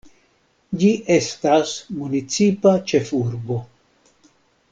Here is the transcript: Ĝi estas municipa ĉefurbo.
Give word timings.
Ĝi 0.83 0.87
estas 1.17 1.75
municipa 1.99 2.75
ĉefurbo. 2.93 3.61